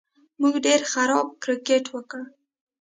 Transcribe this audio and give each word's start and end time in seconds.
موږ 0.41 0.55
ډېر 0.65 0.79
خراب 0.91 1.27
کرېکټ 1.43 1.85
وکړ 1.91 2.21